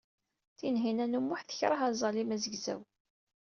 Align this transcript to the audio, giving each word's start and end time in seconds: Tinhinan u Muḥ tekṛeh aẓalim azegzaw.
Tinhinan 0.57 1.17
u 1.19 1.21
Muḥ 1.25 1.41
tekṛeh 1.43 1.81
aẓalim 1.89 2.29
azegzaw. 2.35 2.81